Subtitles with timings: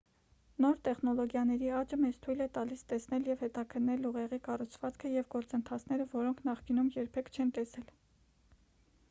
[0.63, 6.43] նոր տեխնոլոգիաների աճը մեզ թույլ է տալիս տեսնել և հետաքննել ուղեղի կառուցվածքը և գործընթացները որոնք
[6.51, 7.95] նախկինում երբեք չենք տեսել